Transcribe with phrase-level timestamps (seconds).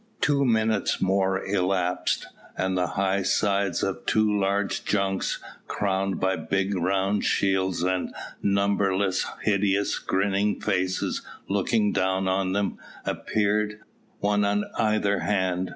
[0.19, 2.25] Two minutes more elapsed,
[2.57, 8.11] and the high sides of two large junks, crowned by big round shields and
[8.41, 13.79] numberless hideous grinning faces looking down on them, appeared,
[14.21, 15.69] one on either hand.